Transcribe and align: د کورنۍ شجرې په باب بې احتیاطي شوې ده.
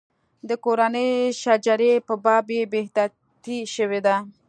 د 0.49 0.51
کورنۍ 0.65 1.09
شجرې 1.41 1.93
په 2.07 2.13
باب 2.23 2.43
بې 2.49 2.59
احتیاطي 2.81 3.57
شوې 3.75 3.99
ده. 4.05 4.15